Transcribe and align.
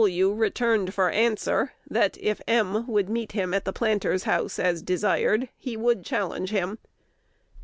W. 0.03 0.31
returned 0.33 0.95
for 0.95 1.11
answer, 1.11 1.73
that, 1.87 2.17
if 2.19 2.41
M. 2.47 2.87
would 2.87 3.07
meet 3.07 3.33
him 3.33 3.53
at 3.53 3.65
the 3.65 3.71
Planter's 3.71 4.23
House 4.23 4.57
as 4.57 4.81
desired, 4.81 5.47
he 5.59 5.77
would 5.77 6.03
challenge 6.03 6.49
him. 6.49 6.79